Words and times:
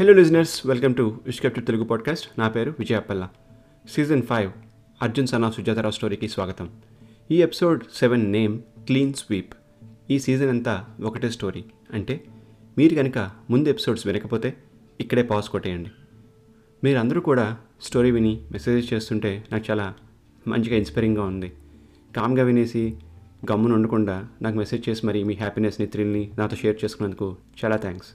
Hello 0.00 0.12
listeners 0.12 0.66
welcome 0.66 0.94
to 0.94 1.20
ఇష్కెప్ట్ 1.26 1.66
Telugu 1.66 1.84
podcast 1.84 2.38
నా 2.38 2.48
పేరు 2.48 2.74
విజయపల్ల 2.78 3.28
సీజన్ 3.90 4.22
ఫైవ్ 4.22 4.50
అర్జున్ 5.02 5.26
సన్నా 5.26 5.50
సుజాతరావు 5.50 5.90
స్టోరీకి 5.90 6.28
స్వాగతం. 6.28 6.70
ఈ 7.30 7.42
episode 7.42 7.84
seven 7.94 8.32
name 8.32 8.60
clean 8.60 9.14
sweep 9.14 9.52
ఈ 10.10 10.18
సీజన్ 10.18 10.48
అంతా 10.48 10.84
ఒకటే 11.04 11.30
స్టోరీ 11.30 11.64
అంటే 11.92 12.24
మీరు 12.78 12.94
కనుక 12.94 13.30
ముందు 13.50 13.68
ఎపిసోడ్స్ 13.68 14.06
వినకపోతే 14.06 14.56
ఇక్కడే 15.00 15.22
పాజ్ 15.22 15.48
కొట్టేయండి. 15.48 15.90
మీరందరూ 16.84 17.20
కూడా 17.20 17.56
స్టోరీ 17.82 18.10
విని 18.10 18.42
మెసేజ్ 18.52 18.94
చేస్తుంటే 18.94 19.44
నాకు 19.52 19.64
చాలా 19.70 19.94
మంచిగా 20.48 20.76
ఇన్స్పైరింగ్గా 20.76 21.24
ఉంది. 21.24 21.52
కామ్గా 22.16 22.44
వినేసి 22.44 22.96
గమ్మున 23.52 23.72
ఉండకుండా 23.72 24.28
నాకు 24.42 24.56
మెసేజ్ 24.56 24.88
చేసి 24.88 25.06
మరి 25.06 25.24
మీ 25.24 25.34
హ్యాపీనెస్ని 25.34 25.86
థ్రిల్ని 25.86 26.30
నాతో 26.38 26.56
షేర్ 26.56 26.84
చేసుకున్నందుకు 26.84 27.36
చాలా 27.64 27.76
థ్యాంక్స్ 27.76 28.08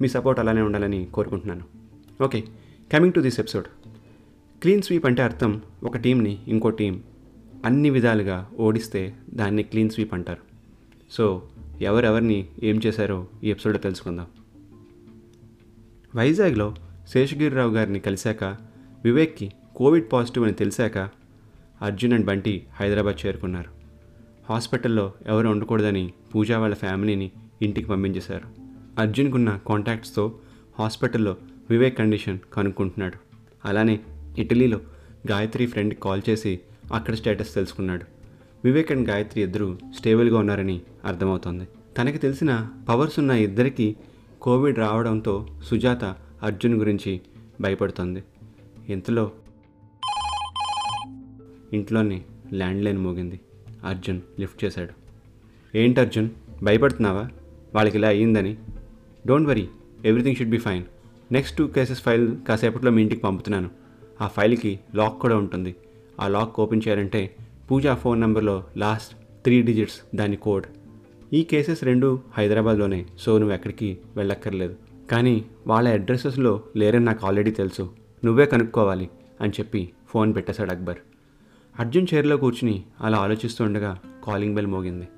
మీ 0.00 0.08
సపోర్ట్ 0.08 0.40
అలానే 0.40 0.60
ఉండాలని 0.60 1.04
కోరుకుంటున్నాను. 1.14 1.64
Okay 2.24 2.44
coming 2.92 3.12
to 3.12 3.20
this 3.20 3.40
episode 3.40 3.64
clean 4.62 4.82
sweep 4.82 5.06
అంటే 5.06 5.22
అర్థం 5.22 5.62
ఒక 5.84 5.96
టీంని 5.96 6.38
ఇంకో 6.48 6.70
టీం 6.70 7.02
అన్ని 7.64 7.90
విధాలుగా 7.90 8.50
ఓడిస్తే 8.58 9.16
దాన్ని 9.34 9.62
క్లీన్ 9.62 9.90
స్వీప్ 9.90 10.14
అంటారు. 10.14 10.40
సో 11.10 11.42
ఎవరెవరిని 11.80 12.46
ఏం 12.62 12.80
చేశారో 12.86 13.26
ఈ 13.44 13.50
ఎపిసోడ్లో 13.50 13.80
తెలుసుకుందాం. 13.80 14.26
వైజాగ్లో 16.16 16.74
శేషగిరిరావు 17.08 17.74
గారిని 17.74 18.00
కలిశాక 18.00 18.44
వివేక్కి 19.04 19.52
కోవిడ్ 19.76 20.12
పాజిటివ్ 20.12 20.44
అని 20.44 20.54
తెలిసాక 20.54 20.98
అర్జున్ 21.82 22.12
అండ్ 22.12 22.26
బంటి 22.26 22.66
హైదరాబాద్ 22.74 23.26
చేరుకున్నారు. 23.26 23.70
హాస్పిటల్లో 24.50 25.12
ఎవరు 25.26 25.48
ఉండకూడదని 25.48 26.12
పూజా 26.34 26.58
వాళ్ళ 26.58 26.74
ఫ్యామిలీని 26.74 27.30
ఇంటికి 27.62 27.88
పంపించేశారు. 27.88 28.65
అర్జున్కున్న 28.98 29.60
కాంటాక్ట్స్తో 29.68 30.38
హాస్పిటల్లో 30.78 31.36
వివేక్ 31.70 31.98
కండిషన్ 31.98 32.38
కనుక్కుంటున్నాడు. 32.52 33.14
అలానే 33.64 34.00
ఇటలీలో 34.38 34.80
గాయత్రి 35.30 35.66
ఫ్రెండ్కి 35.66 36.00
కాల్ 36.00 36.22
చేసి 36.28 36.60
అక్కడ 36.92 37.14
స్టేటస్ 37.14 37.54
తెలుసుకున్నాడు. 37.54 38.04
వివేక్ 38.64 38.92
అండ్ 38.92 39.08
గాయత్రి 39.08 39.42
ఇద్దరు 39.42 39.78
స్టేబుల్గా 39.96 40.38
ఉన్నారని 40.38 40.80
అర్థమవుతోంది. 41.04 41.68
తనకి 41.98 42.18
తెలిసిన 42.18 42.68
పవర్స్ 42.88 43.18
ఉన్న 43.18 43.30
ఇద్దరికి 43.30 43.96
కోవిడ్ 44.42 44.78
రావడంతో 44.78 45.46
సుజాత 45.64 46.04
అర్జున్ 46.42 46.74
గురించి 46.74 47.20
భయపడుతోంది. 47.60 48.24
ఇంతలో 48.88 49.32
ఇంట్లోనే 51.72 52.22
ల్యాండ్ 52.52 52.84
లైన్ 52.84 52.98
మోగింది. 52.98 53.40
అర్జున్ 53.84 54.20
లిఫ్ట్ 54.40 54.64
చేశాడు. 54.64 54.90
ఏంటి 55.76 56.00
అర్జున్? 56.00 56.30
భయపడుతున్నావా? 56.62 57.28
వాళ్ళకి 57.74 57.98
ఇలా 57.98 58.08
అయ్యిందని 58.08 58.56
don't 59.26 59.48
worry 59.48 59.68
everything 60.04 60.36
should 60.36 60.48
be 60.48 60.58
fine 60.58 60.84
next 61.32 61.58
two 61.58 61.66
cases 61.66 62.02
file 62.02 62.36
కాసేపట్లో 62.48 62.90
మీ 62.90 63.02
ఇంటికి 63.02 63.20
పంపుతున్నాను. 63.20 63.70
ఆ 64.20 64.26
ఫైల్కి 64.26 64.80
లాక్ 64.94 65.18
కూడా 65.18 65.36
ఉంటుంది. 65.36 65.76
ఆ 66.20 66.28
లాక్ 66.28 66.60
ఓపెన్ 66.60 66.82
చేయాలంటే 66.88 67.36
పూజా 67.70 67.94
ఫోన్ 67.94 68.20
నెంబర్లో 68.20 68.64
లాస్ట్ 68.76 69.14
త్రీ 69.44 69.62
డిజిట్స్ 69.62 70.16
దాని 70.16 70.36
కోడ్. 70.36 70.64
ఈ 71.32 71.42
కేసెస్ 71.42 71.84
రెండు 71.84 72.20
హైదరాబాద్లోనే 72.32 73.06
సో 73.18 73.38
నువ్వు 73.38 73.54
ఎక్కడికి 73.54 73.98
వెళ్ళక్కర్లేదు. 74.16 74.76
కానీ 75.10 75.44
వాళ్ళ 75.66 75.88
అడ్రస్సెస్లో 75.88 76.62
లేరని 76.76 77.04
నాకు 77.04 77.26
ఆల్రెడీ 77.26 77.50
తెలుసు. 77.50 77.90
నువ్వే 78.24 78.46
కనుక్కోవాలి 78.46 79.10
అని 79.40 79.52
చెప్పి 79.60 79.90
ఫోన్ 80.08 80.34
పెట్టేశాడు 80.34 80.70
అక్బర్. 80.70 80.96
అర్జున్ 81.80 82.06
చైర్లో 82.14 82.36
కూర్చుని 82.36 82.82
అలా 83.00 83.18
ఆలోచిస్తుండగా 83.18 83.98
కాలింగ్ 84.26 84.54
బెల్ 84.54 84.66
మోగింది. 84.66 85.08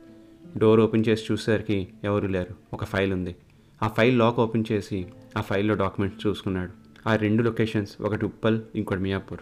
డోర్ 0.58 0.80
ఓపెన్ 0.80 1.04
చేసి 1.08 1.24
చూసేసరికి 1.32 1.88
ఎవరూ 2.04 2.28
లేరు. 2.28 2.54
ఒక 2.72 2.84
ఫైల్ 2.84 3.12
ఉంది. 3.12 3.36
ఆ 3.82 3.88
ఫైల్ 3.88 4.18
లాక్ 4.18 4.40
ఓపెన్ 4.40 4.64
చేసి 4.72 5.06
ఆ 5.38 5.40
ఫైల్లో 5.40 5.74
డాక్యుమెంట్స్ 5.74 6.26
చూసుకున్నాడు. 6.26 6.72
ఆ 7.08 7.16
రెండు 7.16 7.42
లొకేషన్స్ 7.42 8.02
ఒకటి 8.02 8.24
ఉప్పల్ 8.24 8.60
ఇంకోటి 8.74 9.00
మియాపూర్. 9.00 9.40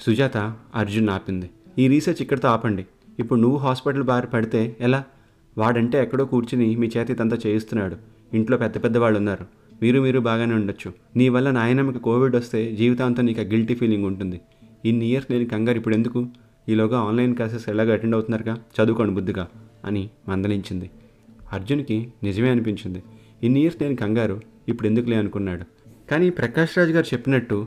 సుజాత 0.00 0.36
అర్జున్ 0.74 1.08
ఆపింది. 1.08 1.50
ఈ 1.78 1.88
రీసెర్చ్ 1.88 2.22
ఇక్కడితో 2.22 2.48
ఆపండి. 2.48 2.86
ఇప్పుడు 3.18 3.40
నువ్వు 3.40 3.58
హాస్పిటల్ 3.58 4.02
బారి 4.02 4.26
పడితే 4.26 4.76
ఎలా? 4.80 5.04
వాడంటే 5.58 6.02
ఎక్కడో 6.02 6.24
కూర్చుని 6.24 6.76
మీ 6.76 6.90
చేతి 6.96 7.12
ఇదంతా 7.12 7.38
చేయిస్తున్నాడు. 7.46 7.96
ఇంట్లో 8.34 8.56
పెద్ద 8.56 8.84
పెద్ద 8.84 8.98
వాళ్ళు 8.98 9.18
ఉన్నారు 9.18 9.46
మీరు 9.82 10.00
మీరు 10.00 10.20
బాగానే 10.20 10.54
ఉండొచ్చు. 10.54 10.92
నీ 11.16 11.28
వల్ల 11.28 11.50
నాయనమ్మకి 11.50 11.98
కోవిడ్ 11.98 12.36
వస్తే 12.36 12.72
జీవితాంతం 12.72 13.26
నీకు 13.26 13.40
ఆ 13.40 13.44
గిల్టీ 13.44 13.74
ఫీలింగ్ 13.74 14.04
ఉంటుంది. 14.04 14.40
ఇన్ని 14.84 15.06
ఇయర్స్ 15.06 15.32
నేను 15.32 15.44
కంగారు. 15.44 15.78
ఇప్పుడు 15.78 15.94
ఎందుకు? 15.94 16.26
ఈలోగా 16.68 17.00
ఆన్లైన్ 17.00 17.34
క్లాసెస్ 17.34 17.68
ఎలాగో 17.68 17.92
అటెండ్ 17.92 18.14
అవుతున్నారుగా? 18.14 18.54
చదువుకోండి 18.54 19.14
బుద్ధిగా 19.14 19.48
అని 19.84 20.10
మందలించింది. 20.28 20.90
అర్జున్కి 21.52 22.12
నిజమే 22.22 22.50
అనిపించింది. 22.50 23.02
ఇన్ని 23.42 23.60
ఇయర్స్ 23.60 23.82
నేను 23.82 23.96
కంగారు. 23.96 24.40
ఇప్పుడు 24.68 24.88
ఎందుకులే 24.88 25.16
అనుకున్నాడు. 25.16 25.64
కానీ 26.10 26.30
ప్రకాష్ 26.30 26.78
రాజ్ 26.78 26.90
గారు 26.90 27.06
చెప్పినట్టు 27.06 27.66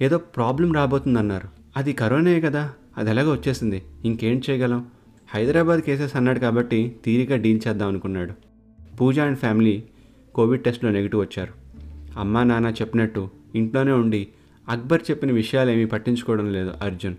ఏదో 0.00 0.18
ప్రాబ్లం 0.18 0.72
రాబోతుందన్నారు. 0.72 1.48
అది 1.76 1.92
కరోనే 1.92 2.40
కదా. 2.40 2.72
అది 2.96 3.10
ఎలాగో 3.10 3.32
వచ్చేసింది. 3.32 3.82
ఇంకేం 4.04 4.42
చేయగలం? 4.50 4.86
హైదరాబాద్ 5.34 5.80
కేసెస్ 5.80 6.16
అన్నాడు 6.16 6.38
కాబట్టి 6.38 6.96
తీరిక 7.04 7.34
డీల్ 7.34 7.60
చేద్దాం 7.68 7.88
అనుకున్నాడు. 7.88 8.32
పూజ 8.96 9.18
అండ్ 9.18 9.38
ఫ్యామిలీ 9.38 9.82
కోవిడ్ 10.34 10.64
టెస్ట్లో 10.64 10.90
నెగిటివ్ 10.90 11.20
వచ్చారు. 11.20 11.52
అమ్మా 12.18 12.42
నాన్న 12.42 12.66
చెప్పినట్టు 12.66 13.30
ఇంట్లోనే 13.54 13.92
ఉండి 13.92 14.28
అక్బర్ 14.68 15.02
చెప్పిన 15.10 15.32
విషయాలు 15.32 15.70
ఏమీ 15.70 15.84
పట్టించుకోవడం 15.84 16.52
లేదు 16.52 16.72
అర్జున్. 16.82 17.14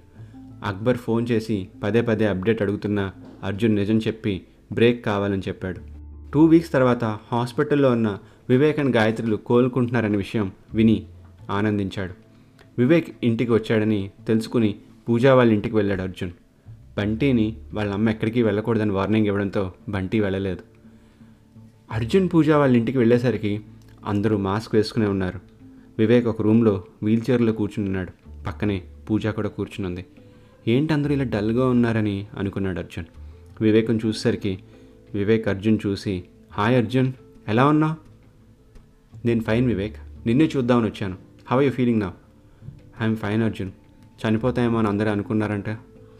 అక్బర్ 0.63 0.97
ఫోన్ 0.97 1.27
చేసి 1.31 1.67
పదే 1.83 2.01
పదే 2.01 2.27
అప్డేట్ 2.27 2.61
అడుగుతున్న 2.61 3.11
అర్జున్ 3.43 3.75
నిజం 3.75 3.97
చెప్పి 3.97 4.41
బ్రేక్ 4.73 5.05
కావాలని 5.05 5.41
చెప్పాడు. 5.47 5.92
టూ 6.33 6.45
వీక్స్ 6.45 6.71
తర్వాత 6.71 7.03
హాస్పిటల్లో 7.03 7.91
ఉన్న 7.91 8.17
వివేక్ 8.49 8.79
అండ్ 8.79 8.95
గాయత్రులు 8.95 9.35
కోలుకుంటున్నారనే 9.35 10.17
విషయం 10.17 10.51
విని 10.73 11.05
ఆనందించాడు. 11.49 12.13
వివేక్ 12.77 13.07
ఇంటికి 13.23 13.51
వచ్చాడని 13.51 14.11
తెలుసుకుని 14.27 14.75
పూజా 15.09 15.33
వాళ్ళ 15.33 15.53
ఇంటికి 15.53 15.75
వెళ్ళాడు 15.75 16.01
అర్జున్. 16.01 16.31
బంటిని 16.97 17.57
వాళ్ళ 17.73 17.93
అమ్మ 17.93 18.09
ఎక్కడికి 18.09 18.43
వెళ్ళకూడదని 18.43 18.91
వార్నింగ్ 18.91 19.27
ఇవ్వడంతో 19.27 19.73
బంటి 19.89 20.19
వెళ్ళలేదు. 20.19 20.59
అర్జున్ 21.91 22.29
పూజ 22.33 22.49
వాళ్ళ 22.49 22.77
ఇంటికి 22.77 22.97
వెళ్ళేసరికి 22.97 23.61
అందరూ 24.05 24.37
మాస్క్ 24.37 24.75
వేసుకునే 24.75 25.05
ఉన్నారు. 25.05 25.39
వివేక్ 25.99 26.27
ఒక 26.27 26.41
రూమ్లో 26.41 26.83
వీల్ 27.03 27.21
చైర్లో 27.29 27.51
కూర్చుని 27.51 27.87
ఉన్నాడు 27.87 28.43
పక్కనే 28.47 28.83
పూజ 29.09 29.27
కూడా 29.27 29.49
కూర్చునుంది. 29.49 30.05
ఏంటి 30.67 30.93
అందరూ 30.93 31.13
ఇలా 31.13 31.23
డల్గా 31.23 31.69
ఉన్నారని 31.69 32.27
అనుకున్నాడు 32.37 32.79
అర్జున్. 32.79 33.05
వివేక్ని 33.61 33.99
చూసేసరికి 34.05 34.59
వివేక్ 35.13 35.47
అర్జున్ 35.47 35.77
చూసి 35.87 36.23
హాయ్ 36.53 36.75
అర్జున్ 36.75 37.13
ఎలా 37.47 37.65
ఉన్నావు 37.65 37.95
నేను 39.27 39.41
ఫైన్ 39.41 39.67
వివేక్ 39.67 39.97
నిన్నే 40.25 40.49
చూద్దామని 40.57 40.85
వచ్చాను. 40.85 41.17
హవ్ 41.47 41.63
యూ 41.63 41.71
ఫీలింగ్ 41.71 41.99
నా 41.99 42.13
ఐఎమ్ 43.01 43.17
ఫైన్ 43.17 43.43
అర్జున్. 43.43 43.71
చనిపోతాయేమో 44.23 44.79
అని 44.79 44.87
అందరూ 44.87 45.09
అనుకున్నారంట 45.09 45.69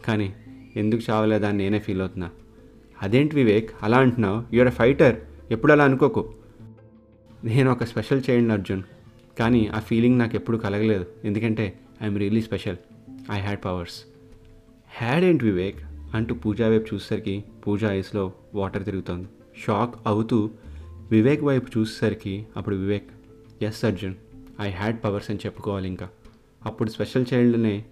కానీ 0.04 0.34
ఎందుకు 0.76 1.02
చావలేదా 1.10 1.48
అని 1.48 1.58
నేనే 1.58 1.78
ఫీల్ 1.78 2.00
అవుతున్నా. 2.00 2.30
అదేంటి 3.02 3.36
వివేక్ 3.36 3.70
అలా 3.82 3.98
అంటున్నావు? 3.98 4.54
యూఆర్ 4.54 4.68
ఎ 4.68 4.70
ఫైటర్ 4.70 5.16
ఎప్పుడు 5.50 5.72
అలా 5.72 5.84
అనుకోకు? 5.84 6.32
నేను 7.44 7.72
ఒక 7.72 7.84
స్పెషల్ 7.84 8.22
చేయండి 8.30 8.52
అర్జున్. 8.52 8.82
కానీ 9.38 9.66
ఆ 9.66 9.78
ఫీలింగ్ 9.78 10.18
నాకు 10.18 10.36
ఎప్పుడు 10.36 10.56
కలగలేదు. 10.56 11.06
ఎందుకంటే 11.24 11.78
I'm 12.02 12.18
really 12.18 12.42
special 12.42 12.76
I 13.30 13.40
had 13.40 13.64
powers 13.64 14.04
had 14.98 15.24
ఏంటి 15.24 15.44
వివేక్? 15.44 15.78
అంటూ 16.14 16.34
పూజా 16.34 16.68
వైపు 16.68 16.94
చూసేసరికి 16.94 17.44
పూజ 17.66 17.84
ఐస్లో 17.84 18.32
వాటర్ 18.54 18.84
తిరుగుతోంది. 18.84 19.28
షాక్ 19.66 19.94
అవుతూ 20.06 20.50
వివేక్ 21.10 21.42
వైపు 21.42 21.78
చూసేసరికి 21.78 22.46
అప్పుడు 22.56 22.76
Vivek 22.76 23.10
yes 23.62 23.84
Arjun 23.84 24.14
I 24.60 24.70
had 24.70 25.04
powers 25.04 25.30
అని 25.30 25.38
చెప్పుకోవాలి 25.46 25.88
ఇంకా. 25.88 26.08
అప్పుడు 26.66 26.90
స్పెషల్ 26.90 27.26
చైల్డ్నే 27.34 27.84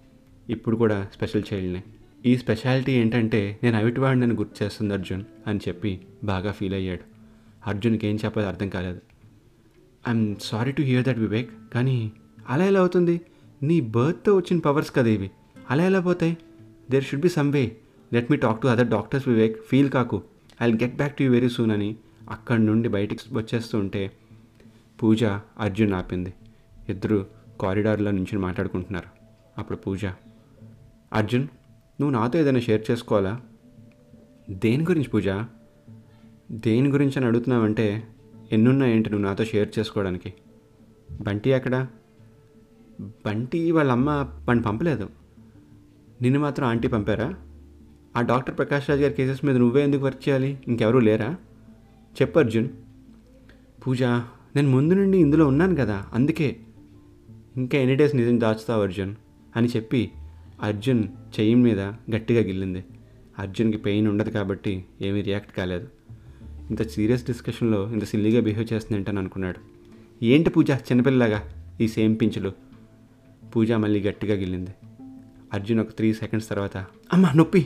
ఇప్పుడు 0.49 0.75
కూడా 0.75 1.07
స్పెషల్ 1.15 1.43
చైల్డ్నే 1.53 1.83
ఈ 2.25 2.37
స్పెషాలిటీ 2.37 2.91
ఏంటంటే 2.91 3.59
నేను 3.63 3.77
అవిటివాడిని 3.77 4.33
గుర్తు 4.33 4.63
చేస్తుంది 4.63 4.93
అర్జున్ 4.93 5.23
అని 5.47 5.59
చెప్పి 5.67 6.01
బాగా 6.23 6.51
ఫీల్ 6.51 6.73
అయ్యాడు. 6.73 7.01
అర్జున్కి 7.67 8.07
ఏం 8.07 8.19
చెప్పాలో 8.25 8.47
అర్థం 8.47 8.69
కాలేదు. 8.69 9.01
I'm 10.09 10.35
sorry 10.41 10.71
to 10.71 10.81
hear 10.81 11.05
that 11.05 11.19
Vivek 11.19 11.49
కానీ 11.73 12.11
అలా 12.49 12.65
ఎలా 12.65 12.79
అవుతుంది? 12.79 13.21
నీ 13.63 13.81
బర్త్తో 13.81 14.35
వచ్చిన 14.35 14.59
పవర్స్ 14.59 14.95
కదా 14.95 15.09
ఇవి. 15.09 15.31
అలా 15.69 15.85
ఎలా 15.85 15.99
పోతాయి? 15.99 16.37
There 16.91 17.03
should 17.03 17.21
be 17.21 17.29
some 17.29 17.51
way 17.51 17.77
let 18.13 18.31
me 18.31 18.37
talk 18.37 18.61
to 18.61 18.67
other 18.67 18.87
doctors 18.87 19.27
Vivek 19.27 19.61
feel 19.67 19.89
కాకు 19.89 20.23
I 20.61 20.65
will 20.65 20.79
get 20.83 20.95
back 20.95 21.15
to 21.17 21.23
you 21.23 21.31
very 21.31 21.49
soon 21.49 21.71
అని 21.71 21.95
అక్కడి 22.29 22.65
నుండి 22.65 22.89
బయటికి 22.89 23.23
వచ్చేస్తూ 23.31 23.79
ఉంటే 23.79 24.11
పూజ 25.03 25.23
అర్జున్ 25.59 25.93
ఆపింది. 25.93 26.33
ఇద్దరు 26.89 27.27
కారిడార్లో 27.61 28.11
నుంచి 28.11 28.37
మాట్లాడుకుంటున్నారు. 28.37 29.09
అప్పుడు 29.57 29.77
పూజ 29.77 30.05
అర్జున్ 31.13 31.47
నువ్వు 32.01 32.09
నాతో 32.09 32.39
ఏదైనా 32.39 32.59
షేర్ 32.59 32.91
చేసుకోవాలా? 32.91 33.41
దేని 34.49 34.83
గురించి 34.83 35.09
పూజ? 35.09 35.27
దేని 36.51 36.89
గురించి 36.89 37.13
అని 37.17 37.25
అడుగుతున్నావంటే 37.25 38.03
ఎన్నున్నాయేంటి 38.51 39.09
నువ్వు 39.09 39.27
నాతో 39.27 39.45
షేర్ 39.45 39.69
చేసుకోవడానికి? 39.79 40.33
బంటి 41.21 41.53
అక్కడ 41.53 41.87
బంటి 43.01 43.71
వాళ్ళ 43.71 43.91
అమ్మ 43.91 44.09
వాడిని 44.47 44.65
పంపలేదు. 44.65 45.09
నిన్ను 46.21 46.39
మాత్రం 46.39 46.67
ఆంటీ 46.67 46.87
పంపారా? 46.87 47.35
ఆ 48.17 48.21
డాక్టర్ 48.21 48.57
ప్రకాష్ 48.57 48.89
రాజ్ 48.89 49.01
గారి 49.01 49.13
కేసెస్ 49.13 49.45
మీద 49.45 49.57
నువ్వే 49.57 49.83
ఎందుకు 49.83 50.05
వర్క్ 50.05 50.29
చేయాలి? 50.29 50.59
ఇంకెవరూ 50.67 50.99
లేరా? 50.99 51.35
చెప్పు 52.21 52.39
అర్జున్. 52.39 52.69
పూజ 53.87 54.03
నేను 54.55 54.69
ముందు 54.69 54.93
నుండి 54.93 55.17
ఇందులో 55.17 55.47
ఉన్నాను 55.47 55.75
కదా 55.75 56.05
అందుకే. 56.13 56.55
ఇంకా 57.57 57.77
ఎన్ని 57.77 57.95
డేస్ 57.95 58.15
నిజం 58.15 58.39
దాచుతావు 58.39 58.81
అర్జున్? 58.83 59.15
అని 59.55 59.67
చెప్పి 59.67 60.11
అర్జున్ 60.61 61.03
చెయ్యి 61.39 61.55
మీద 61.55 61.79
గట్టిగా 62.15 62.41
గిల్లింది. 62.41 62.83
అర్జున్కి 63.39 63.77
పెయిన్ 63.77 64.07
ఉండదు 64.07 64.29
కాబట్టి 64.29 64.85
ఏమీ 65.01 65.21
రియాక్ట్ 65.21 65.57
కాలేదు. 65.57 65.87
ఇంత 66.69 66.87
సీరియస్ 66.87 67.25
డిస్కషన్లో 67.25 67.91
ఇంత 67.91 68.03
సిల్లీగా 68.03 68.41
బిహేవ్ 68.41 68.73
చేస్తుందంటని 68.73 69.19
అనుకున్నాడు. 69.19 69.59
ఏంటి 70.25 70.49
పూజ 70.49 70.71
చిన్నపిల్లలాగా 70.71 71.41
ఈ 71.81 71.87
సేమ్ 71.87 72.17
పించులు? 72.21 72.51
పూజ 73.55 73.71
మళ్ళీ 73.71 74.01
గట్టిగా 74.01 74.35
గిల్లింది. 74.35 74.71
అర్జున్ 75.53 75.79
ఒక 75.79 75.89
త్రీ 75.89 76.13
సెకండ్స్ 76.13 76.49
తర్వాత 76.49 76.77
అమ్మ 77.13 77.31
నొప్పి! 77.35 77.65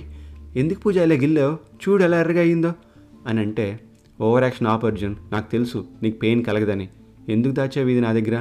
ఎందుకు 0.55 0.79
పూజ 0.79 0.97
ఇలా 0.97 1.15
గిల్లావు? 1.15 1.55
చూడు 1.55 2.03
ఎలా 2.03 2.19
ఎర్రగా 2.19 2.39
అయిందో 2.39 2.73
అని 3.27 3.39
అంటే 3.39 3.79
ఓవర్ 4.21 4.43
యాక్షన్ 4.43 4.67
ఆపర్జున్ 4.67 5.15
నాకు 5.31 5.51
తెలుసు 5.51 5.85
నీకు 6.03 6.17
పెయిన్ 6.17 6.43
కలగదని. 6.43 6.89
ఎందుకు 7.29 7.53
దాచావు 7.53 7.87
ఇది 7.87 8.01
నా 8.01 8.13
దగ్గర? 8.13 8.35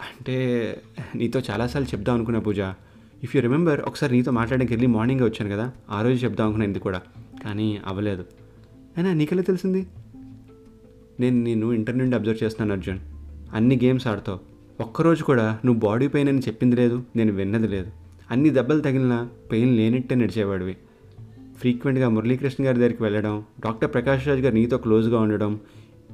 అంటే 0.00 0.76
నీతో 1.14 1.40
చాలాసార్లు 1.50 1.96
చెప్దాం 1.96 2.14
అనుకున్నా 2.14 2.40
పూజ. 2.40 2.60
ఇఫ్ 3.24 3.36
యూ 3.36 3.42
రిమెంబర్ 3.42 3.80
ఒకసారి 3.80 4.12
నీతో 4.12 4.30
మాట్లాడడానికి 4.30 4.72
వెళ్ళి 4.72 4.86
మార్నింగ్ 4.86 5.20
వచ్చాను 5.20 5.50
కదా 5.50 5.72
ఆ 5.90 6.02
రోజు 6.02 6.24
చెప్దాం 6.24 6.46
అనుకున్నా 6.46 6.70
ఇది 6.70 6.78
కూడా. 6.78 7.00
కానీ 7.44 7.80
అవ్వలేదు. 7.86 8.24
అయినా 8.96 9.12
నీకెలా 9.12 9.42
తెలిసింది? 9.42 9.86
నేను 11.20 11.36
నేను 11.36 11.72
ఇంటర్ 11.72 11.98
నుండి 11.98 12.16
అబ్జర్వ్ 12.16 12.44
చేస్తున్నాను 12.44 12.78
అర్జున్. 12.78 12.98
అన్ని 13.52 13.80
గేమ్స్ 13.84 14.06
ఆడతావు. 14.06 14.38
ఒక్కరోజు 14.82 15.24
కూడా 15.24 15.58
నువ్వు 15.64 15.80
బాడీ 15.80 16.08
పెయిన్ 16.08 16.28
అని 16.28 16.38
చెప్పింది 16.38 16.76
లేదు 16.76 17.02
నేను 17.16 17.32
విన్నది 17.32 17.68
లేదు. 17.68 17.99
అన్ని 18.30 18.50
దెబ్బలు 18.50 18.80
తగిలినా 18.80 19.28
పెయిన్ 19.52 19.76
లేనట్టే 19.76 20.14
నడిచేవాడివి. 20.14 20.76
ఫ్రీక్వెంట్గా 21.58 22.08
మురళీకృష్ణ 22.08 22.66
గారి 22.66 22.78
దగ్గరికి 22.78 23.02
వెళ్ళడం 23.02 23.44
డాక్టర్ 23.64 23.92
ప్రకాష్ 23.92 24.28
రాజ్ 24.28 24.40
గారు 24.40 24.54
నీతో 24.54 24.78
క్లోజ్గా 24.78 25.20
ఉండడం 25.20 25.60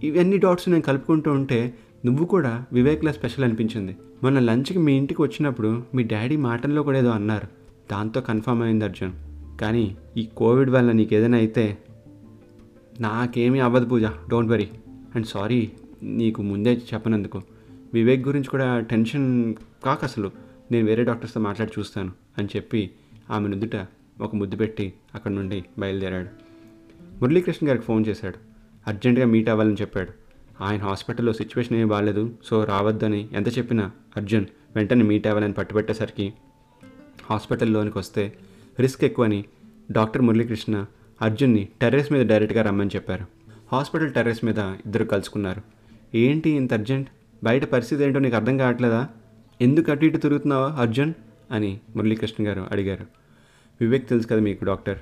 ఇవన్నీ 0.05 0.39
డాట్స్ 0.39 0.69
నేను 0.69 0.83
కలుపుకుంటూ 0.83 1.33
ఉంటే 1.33 1.75
నువ్వు 2.07 2.27
కూడా 2.27 2.65
వివేక్లా 2.73 3.13
స్పెషల్ 3.13 3.45
అనిపించింది. 3.45 3.97
మొన్న 4.23 4.39
లంచ్కి 4.39 4.79
మీ 4.79 4.97
ఇంటికి 4.97 5.23
వచ్చినప్పుడు 5.23 5.83
మీ 5.95 6.03
డాడీ 6.03 6.37
మాటల్లో 6.37 6.83
కూడా 6.83 6.99
ఏదో 6.99 7.11
అన్నారు. 7.11 7.47
దాంతో 7.93 8.21
కన్ఫర్మ్ 8.21 8.63
అయింది 8.63 8.85
అర్జున్. 8.85 9.13
కానీ 9.61 9.97
ఈ 10.17 10.29
కోవిడ్ 10.37 10.71
వల్ల 10.71 10.93
నీకు 10.93 11.15
ఏదైనా 11.15 11.39
అయితే 11.39 11.79
నాకేమీ 13.01 13.59
అవ్వదు 13.59 13.85
Pooja. 13.85 14.05
Don't 14.05 14.53
worry. 14.53 14.69
And 15.15 15.27
sorry 15.27 15.71
నీకు 16.03 16.43
ముందే 16.43 16.73
చెప్పనందుకు. 16.95 17.43
వివేక్ 17.95 18.29
గురించి 18.29 18.49
కూడా 18.49 18.81
టెన్షన్ 18.81 19.55
కాక 19.85 20.05
అసలు 20.05 20.31
నేను 20.71 20.87
వేరే 20.87 21.05
డాక్టర్స్తో 21.05 21.41
మాట్లాడి 21.41 21.73
చూస్తాను 21.79 22.13
అని 22.39 22.49
చెప్పి 22.57 22.91
ఆమె 23.31 23.49
నుదుట 23.49 23.87
ఒక 24.21 24.35
ముద్దు 24.35 24.57
పెట్టి 24.57 24.93
అక్కడ 25.15 25.31
నుండి 25.31 25.65
బయలుదేరాడు. 25.79 26.29
మురళీకృష్ణ 27.21 27.69
గారికి 27.69 27.85
ఫోన్ 27.85 28.07
చేశాడు. 28.07 28.35
అర్జెంటుగా 28.87 29.27
మీట్ 29.27 29.49
అవ్వాలని 29.49 29.75
చెప్పాడు. 29.75 30.27
ఆయన 30.61 30.81
హాస్పిటల్లో 30.81 31.33
సిచ్యువేషన్ 31.33 31.77
ఏమీ 31.77 31.85
బాగాలేదు 31.85 32.35
సో 32.45 32.65
రావద్దని 32.65 33.29
ఎంత 33.33 33.59
చెప్పినా 33.59 33.91
అర్జున్ 34.17 34.47
వెంటనే 34.77 35.03
మీట్ 35.03 35.27
అవ్వాలని 35.27 35.53
పట్టుబెట్టేసరికి 35.53 36.33
హాస్పిటల్లోనికి 37.31 37.99
వస్తే 37.99 38.33
రిస్క్ 38.81 39.05
ఎక్కువని 39.05 39.45
డాక్టర్ 39.91 40.23
మురళీకృష్ణ 40.23 40.87
అర్జున్ని 41.23 41.69
టెర్రస్ 41.81 42.13
మీద 42.13 42.27
డైరెక్ట్గా 42.27 42.63
రమ్మని 42.63 42.91
చెప్పారు. 42.95 43.25
హాస్పిటల్ 43.73 44.13
టెర్రస్ 44.13 44.45
మీద 44.45 44.59
ఇద్దరు 44.59 45.05
కలుసుకున్నారు. 45.05 45.63
ఏంటి 46.17 46.51
ఇంత 46.51 46.73
అర్జెంట్? 46.73 47.09
బయట 47.45 47.65
పరిస్థితి 47.65 48.05
ఏంటో 48.05 48.19
నీకు 48.19 48.37
అర్థం 48.37 48.59
కావట్లేదా? 48.59 49.09
ఎందుకు 49.61 49.91
అటు 49.91 50.05
ఇటు 50.05 50.17
తిరుగుతున్నావా 50.17 50.69
అర్జున్? 50.69 51.15
అని 51.51 51.81
మురళీకృష్ణ 51.97 52.49
గారు 52.49 52.67
అడిగారు. 52.71 53.07
వివేక్ 53.81 54.09
తెలుసు 54.09 54.27
కదా 54.27 54.41
మీకు 54.41 54.65
డాక్టర్. 54.65 54.99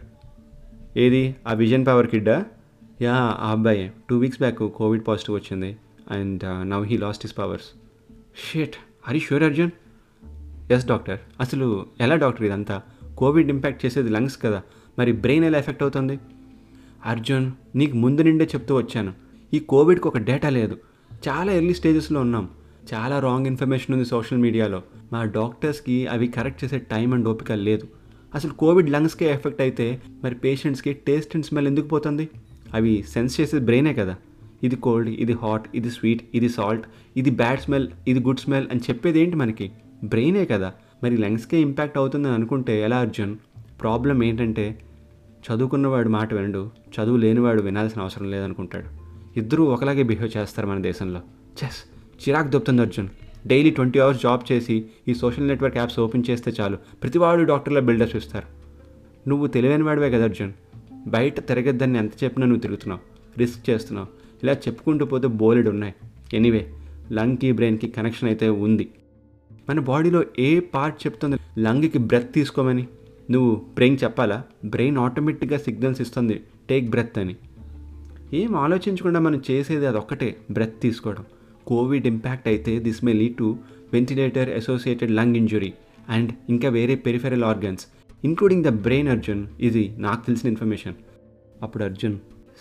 ఏది? 0.97 1.37
ఆ 1.49 1.53
విజన్ 1.53 1.87
పవర్ 1.87 2.07
కిడ్డా? 2.07 2.47
యా 3.03 3.15
ఆ 3.15 3.51
అబ్బాయి. 3.51 3.93
Two 4.11 4.19
weeks 4.19 4.39
back 4.39 4.59
covid 4.59 5.07
positive 5.09 5.37
వచ్చింది. 5.37 5.77
And 6.11 6.71
now 6.71 6.87
he 6.87 6.99
lost 6.99 7.27
his 7.27 7.39
powers 7.39 7.73
షేట్ 8.53 8.75
హరి 9.03 9.21
షూర్ 9.21 9.43
అర్జున్? 9.43 9.71
Yes 10.73 10.87
doctor. 10.87 11.19
అసలు 11.41 11.87
ఎలా 12.01 12.17
డాక్టర్ 12.17 12.47
ఇదంతా? 12.47 12.83
కోవిడ్ 13.17 13.49
ఇంపాక్ట్ 13.49 13.87
చేసేది 13.87 14.09
లంగ్స్ 14.09 14.43
కదా. 14.43 14.63
మరి 14.99 15.13
బ్రెయిన్ 15.13 15.45
ఎలా 15.45 15.59
ఎఫెక్ట్ 15.59 15.83
అవుతుంది? 15.83 16.19
అర్జున్ 17.07 17.53
నీకు 17.75 17.97
ముందు 17.97 18.23
నిండే 18.23 18.45
చెప్తూ 18.45 18.77
వచ్చాను. 18.77 19.13
ఈ 19.55 19.59
కోవిడ్కి 19.59 20.09
ఒక 20.09 20.19
డేటా 20.19 20.49
లేదు. 20.49 20.79
చాలా 21.29 21.53
ఎర్లీ 21.53 21.75
స్టేజెస్లో 21.75 22.21
ఉన్నాం. 22.21 22.49
చాలా 22.93 23.19
రాంగ్ 23.19 23.47
ఇన్ఫర్మేషన్ 23.47 23.95
ఉంది 23.95 24.09
సోషల్ 24.09 24.39
మీడియాలో 24.39 24.83
మా 25.13 25.25
డాక్టర్స్కి 25.25 26.07
అవి 26.07 26.29
కరెక్ట్ 26.29 26.65
చేసే 26.65 26.79
టైం 26.79 27.15
అండ్ 27.15 27.29
ఓపిక 27.29 27.53
లేదు. 27.53 27.89
అసలు 28.35 28.53
కోవిడ్ 28.53 28.91
లంగ్స్కే 28.91 29.31
ఎఫెక్ట్ 29.31 29.61
అయితే 29.61 30.03
మరి 30.25 30.35
పేషెంట్స్కి 30.35 30.93
టేస్ట్ 30.93 31.37
అండ్ 31.37 31.47
స్మెల్ 31.47 31.67
ఎందుకు 31.67 31.89
పోతుంది? 31.89 32.29
అవి 32.75 33.05
సెన్స్ 33.09 33.41
చేసేది 33.41 33.65
బ్రెయినే 33.65 33.95
కదా. 33.95 34.17
ఇది 34.63 34.77
కోల్డ్ 34.77 35.09
ఇది 35.09 35.33
హాట్ 35.33 35.69
ఇది 35.75 35.91
స్వీట్ 35.91 36.23
ఇది 36.35 36.49
సాల్ట్ 36.49 36.85
ఇది 37.17 37.31
బ్యాడ్ 37.31 37.61
స్మెల్ 37.61 37.89
ఇది 38.09 38.21
గుడ్ 38.21 38.39
స్మెల్ 38.39 38.67
అని 38.71 38.81
చెప్పేది 38.81 39.21
ఏంటి 39.21 39.37
మనకి? 39.37 39.73
బ్రెయినే 40.05 40.45
కదా. 40.45 40.73
మరి 41.05 41.17
లంగ్స్కే 41.17 41.61
ఇంపాక్ట్ 41.61 41.99
అవుతుందని 41.99 42.33
అనుకుంటే 42.33 42.83
ఎలా 42.83 42.99
అర్జున్? 42.99 43.37
ప్రాబ్లం 43.83 44.25
ఏంటంటే 44.25 44.79
చదువుకున్నవాడు 45.47 46.09
మాట 46.09 46.35
వినడు 46.35 46.71
చదువు 46.95 47.17
లేనివాడు 47.17 47.63
వినాల్సిన 47.63 48.03
అవసరం 48.03 48.31
లేదనుకుంటాడు. 48.31 48.87
ఇద్దరూ 49.39 49.65
ఒకలాగే 49.65 50.03
బిహేవ్ 50.03 50.31
చేస్తారు 50.37 50.67
మన 50.67 50.83
దేశంలో. 50.83 51.21
చెస్ 51.65 51.94
చిరాకు 52.21 52.49
దొప్పుతుంది 52.49 52.83
Arjun. 52.83 53.09
Daily 53.47 53.71
twenty 53.71 53.99
hours 53.99 54.23
job 54.23 54.53
చేసి 54.53 54.85
ఈ 55.09 55.15
సోషల్ 55.15 55.49
నెట్వర్క్ 55.49 55.77
యాప్స్ 55.77 56.01
ఓపెన్ 56.01 56.25
చేస్తే 56.31 56.53
చాలు. 56.61 56.77
ప్రతివాడు 56.77 57.43
డాక్టర్ల 57.43 57.79
బిల్డర్స్ 57.79 58.17
ఇస్తారు 58.17 58.47
నువ్వు 59.29 59.47
తెలివైన 59.47 59.83
వాడివే 59.83 60.11
కదా 60.11 60.25
అర్జున్. 60.25 60.53
బయట 61.07 61.49
తిరగద్దని 61.49 61.99
ఎంత 61.99 62.25
చెప్పినా 62.25 62.47
నువ్వు 62.47 62.61
తిరుగుతున్నావు. 62.61 63.01
రిస్క్ 63.39 63.71
చేస్తున్నావు. 63.71 64.07
ఇలా 64.43 64.53
చెప్పుకుంటూ 64.53 65.05
పోతే 65.05 65.29
బోలెడు 65.29 65.71
ఉన్నాయి. 65.71 65.95
ఎనీవే 66.35 66.71
లంగ్కి 67.13 67.53
బ్రెయిన్కి 67.53 67.89
కనెక్షన్ 67.89 68.29
అయితే 68.29 68.49
ఉంది. 68.49 68.89
మన 69.69 69.81
బాడీలో 69.81 70.25
ఏ 70.39 70.61
పార్ట్ 70.61 71.07
చెప్తుంది? 71.07 71.37
లంగ్కి 71.59 71.99
బ్రెత్ 71.99 72.35
తీసుకోమని. 72.35 72.87
నువ్వు 73.31 73.55
బ్రెయిన్ 73.55 73.99
చెప్పాలా? 74.05 74.43
బ్రెయిన్ 74.65 74.99
ఆటోమేటిక్గా 74.99 75.59
సిగ్నల్స్ 75.59 76.01
ఇస్తుంది. 76.01 76.43
టేక్ 76.71 76.91
బ్రెత్ 76.91 77.19
అని. 77.19 77.37
ఏం 78.35 78.57
ఆలోచించకుండా 78.57 79.21
మనం 79.21 79.43
చేసేది 79.51 79.87
అదొక్కటే 79.87 80.37
బ్రెత్ 80.51 80.81
తీసుకోవడం. 80.81 81.25
కోవిడ్ 81.71 82.07
ఇంపాక్ట్ 82.13 82.49
అయితే 82.53 82.73
this 82.87 83.01
may 83.07 83.13
lead 83.21 83.37
to 83.43 83.49
ventilator 83.93 84.51
associated 84.61 85.13
lung 85.19 85.37
injury 85.41 85.73
and 86.15 86.31
ఇంకా 86.53 86.69
వేరే 86.77 86.95
peripheral 87.07 87.45
organs 87.51 87.85
including 88.25 88.65
the 88.65 88.71
brain 88.87 89.09
Arjun 89.15 89.43
ఇది 89.69 89.85
నాకు 90.05 90.23
తెలిసిన 90.27 90.49
ఇన్ఫర్మేషన్ 90.55 90.97
అప్పుడు 91.63 91.85
అర్జున్ 91.85 92.17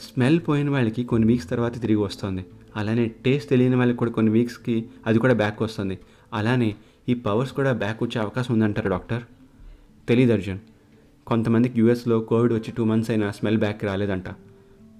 స్మెల్ 0.06 0.40
పోయిన 0.48 0.70
వాళ్ళకి 0.76 1.02
కొన్ని 1.12 1.26
వీక్స్ 1.28 1.50
తర్వాత 1.50 1.76
తిరిగి 1.82 2.02
వస్తుంది. 2.04 2.44
అలానే 2.80 3.06
టేస్ట్ 3.26 3.50
తెలియని 3.50 3.76
వాళ్ళకి 3.76 4.00
కూడా 4.02 4.12
కొన్ని 4.12 4.32
వీక్స్కి 4.32 4.76
అది 5.08 5.18
కూడా 5.24 5.34
బ్యాక్ 5.42 5.60
వస్తుంది. 5.66 5.96
అలానే 6.34 6.70
ఈ 7.10 7.14
పవర్స్ 7.26 7.54
కూడా 7.58 7.72
బ్యాక్ 7.84 8.00
వచ్చే 8.04 8.18
అవకాశం 8.22 8.52
ఉందంటారు 8.54 8.90
డాక్టర్ 8.96 9.24
తెలీదు 10.10 10.34
అర్జున్. 10.34 10.62
కొంతమందికి 11.30 11.76
యూఎస్లో 11.82 12.18
కోవిడ్ 12.32 12.54
వచ్చి 12.54 12.72
టూ 12.78 12.86
మంత్స్ 12.92 13.12
అయినా 13.12 13.28
స్మెల్ 13.32 13.60
బ్యాక్ 13.64 13.84
రాలేదంట. 13.90 14.30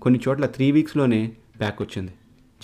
కొన్ని 0.04 0.20
చోట్ల 0.26 0.46
త్రీ 0.56 0.68
వీక్స్లోనే 0.78 1.22
బ్యాక్ 1.62 1.80
వచ్చింది. 1.82 2.14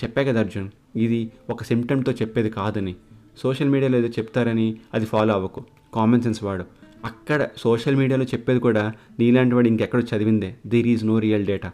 చెప్పా 0.03 0.23
కదా 0.23 0.39
అర్జున్ 0.39 0.69
ఇది 0.95 1.31
ఒక 1.49 1.63
సిమ్టమ్తో 1.63 2.11
చెప్పేది 2.11 2.49
కాదని. 2.49 2.95
సోషల్ 3.37 3.69
మీడియాలో 3.69 3.97
ఏదో 3.97 4.07
చెప్తారని 4.07 4.77
అది 4.93 5.05
ఫాలో 5.05 5.33
అవ్వకు. 5.33 5.65
కామన్ 5.93 6.21
సెన్స్ 6.21 6.43
వాడు. 6.43 6.65
అక్కడ 7.05 7.47
సోషల్ 7.57 7.95
మీడియాలో 7.95 8.25
చెప్పేది 8.25 8.59
కూడా 8.59 8.93
నీలాంటి 9.19 9.55
వాడు 9.55 9.67
ఇంకెక్కడ 9.67 10.03
చదివిందే. 10.03 10.55
There 10.67 10.87
is 10.87 11.05
no 11.05 11.19
real 11.19 11.45
data 11.45 11.71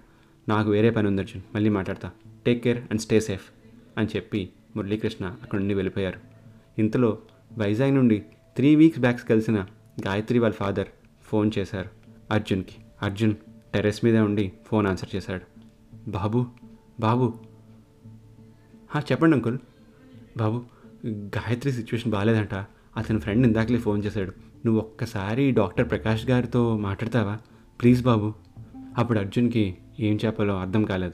నాకు 0.50 0.70
వేరే 0.70 0.89
పని 0.89 1.08
ఉంది 1.08 1.22
అర్జున్ 1.22 1.41
మళ్ళీ 1.55 1.70
మాట్లాడతా. 1.70 2.12
Take 2.46 2.63
care 2.63 2.77
and 2.77 3.01
stay 3.01 3.20
safe 3.20 3.44
అని 3.98 4.08
చెప్పి 4.15 4.50
మురళీకృష్ణ 4.75 5.25
అక్కడి 5.25 5.62
నుండి 5.62 5.74
వెళ్ళిపోయారు. 5.74 6.20
ఇంతలో 6.79 7.17
వైజాగ్ 7.58 7.96
నుండి 7.96 8.24
త్రీ 8.55 8.75
వీక్స్ 8.75 9.00
బ్యాక్స్ 9.00 9.25
కలిసిన 9.25 9.65
గాయత్రి 10.08 10.39
వాళ్ళ 10.39 10.55
ఫాదర్ 10.55 10.88
ఫోన్ 11.24 11.51
చేశారు 11.58 11.89
అర్జున్కి. 12.32 12.75
అర్జున్ 13.01 13.34
టెర్రస్ 13.74 14.05
మీద 14.05 14.17
ఉండి 14.17 14.51
ఫోన్ 14.65 14.88
ఆన్సర్ 14.88 15.15
చేశాడు. 15.15 15.46
బాబు 16.10 16.46
బాబు 17.00 17.34
చెప్పండి 18.97 19.35
అంకుల్. 19.35 19.57
బాబు 20.37 20.61
గాయత్రి 21.07 21.71
సిచ్యువేషన్ 21.71 22.11
బాగాలేదంట 22.11 22.53
అతని 22.97 23.19
ఫ్రెండ్ 23.19 23.47
ఇందాకలే 23.47 23.77
ఫోన్ 23.77 24.03
చేశాడు. 24.05 24.31
నువ్వు 24.65 24.81
ఒక్కసారి 24.81 25.51
డాక్టర్ 25.51 25.89
ప్రకాష్ 25.89 26.29
గారితో 26.29 26.77
మాట్లాడతావా? 26.77 27.37
ప్లీజ్ 27.81 28.03
బాబు. 28.03 28.33
అప్పుడు 28.97 29.19
అర్జున్కి 29.19 29.77
ఏం 29.99 30.19
చెప్పాలో 30.25 30.57
అర్థం 30.59 30.85
కాలేదు. 30.85 31.13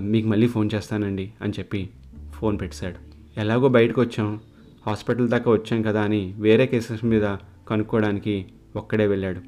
మీకు 0.00 0.28
మళ్ళీ 0.28 0.48
ఫోన్ 0.48 0.70
చేస్తానండి 0.74 1.32
అని 1.42 1.52
చెప్పి 1.58 1.90
ఫోన్ 2.32 2.58
పెట్టాడు. 2.60 2.96
ఎలాగో 3.40 3.68
బయటకు 3.68 4.00
వచ్చాం. 4.00 4.40
హాస్పిటల్ 4.86 5.28
దాకా 5.28 5.50
వచ్చాం 5.50 5.82
కదా 5.82 6.02
అని 6.02 6.34
వేరే 6.38 6.66
కేసెస్ 6.66 7.04
మీద 7.04 7.36
కనుక్కోవడానికి 7.68 8.46
ఒక్కడే 8.76 9.06
వెళ్ళాడు. 9.06 9.40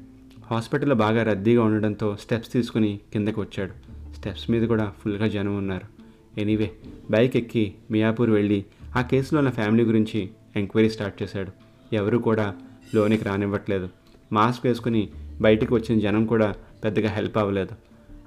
హాస్పిటల్లో 0.51 0.95
బాగా 0.95 1.23
రద్దీగా 1.23 1.63
ఉండడంతో 1.63 2.17
స్టెప్స్ 2.21 2.51
తీసుకుని 2.51 2.99
కిందకి 3.13 3.39
వచ్చాడు. 3.39 3.71
స్టెప్స్ 4.13 4.51
మీద 4.51 4.67
కూడా 4.67 4.93
ఫుల్గా 4.99 5.27
జనం 5.27 5.57
ఉన్నారు. 5.57 6.02
ఎనీవే 6.37 6.71
బైక్ 7.11 7.37
ఎక్కి 7.37 7.73
మియాపూర్ 7.91 8.29
వెళ్ళి 8.29 8.65
ఆ 8.95 9.01
కేసులో 9.01 9.39
ఉన్న 9.39 9.51
ఫ్యామిలీ 9.51 9.83
గురించి 9.83 10.29
ఎంక్వైరీ 10.55 10.89
స్టార్ట్ 10.89 11.23
చేశాడు. 11.23 11.51
ఎవరు 11.95 12.17
కూడా 12.17 12.55
లోనికి 12.95 13.23
రానివ్వట్లేదు. 13.23 13.89
మాస్క్ 14.31 14.65
వేసుకుని 14.65 15.09
బయటికి 15.41 15.73
వచ్చిన 15.73 15.99
జనం 15.99 16.25
కూడా 16.25 16.55
పెద్దగా 16.83 17.09
హెల్ప్ 17.09 17.37
అవ్వలేదు. 17.37 17.75